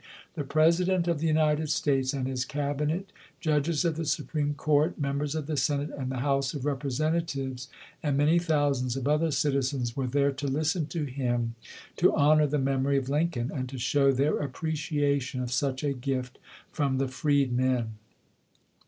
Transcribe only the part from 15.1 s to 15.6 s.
tion of